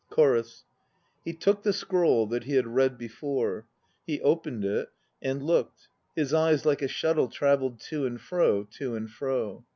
[0.09, 0.63] CHORUS.
[1.23, 3.67] He took the scroll that he had read before.
[4.07, 4.89] He opened it
[5.21, 5.89] and looked.
[6.15, 9.63] His eyes, like a shuttle, travelled To and fro, to and fro.